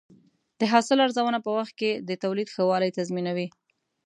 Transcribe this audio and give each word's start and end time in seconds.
د 0.59 0.61
حاصل 0.71 0.97
ارزونه 1.05 1.39
په 1.45 1.49
وخت 1.57 1.73
کې 1.79 1.91
د 2.07 2.11
تولید 2.23 2.47
ښه 2.53 2.63
والی 2.69 2.89
تضمینوي. 2.97 3.47